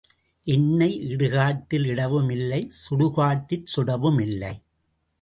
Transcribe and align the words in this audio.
என்னை 0.47 0.99
இடு 1.07 1.29
காட்டில் 1.29 1.85
இடவும் 1.85 2.29
இல்லை 2.29 2.61
சுடுகாட்டிற் 2.81 3.71
சுடவுமில்லை. 3.75 4.53